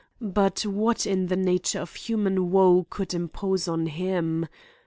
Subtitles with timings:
[0.33, 4.47] But what in the nature of human woe could impose on him?